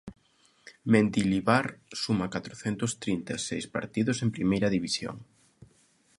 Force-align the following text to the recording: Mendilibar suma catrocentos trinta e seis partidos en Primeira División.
Mendilibar 0.93 1.65
suma 2.03 2.27
catrocentos 2.35 2.91
trinta 3.03 3.33
e 3.37 3.41
seis 3.47 3.65
partidos 3.75 4.17
en 4.23 4.29
Primeira 4.35 4.67
División. 4.75 5.15